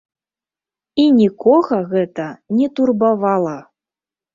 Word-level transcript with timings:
І 1.03 1.05
нікога 1.19 1.75
гэта 1.95 2.25
не 2.59 2.67
турбавала. 2.77 3.59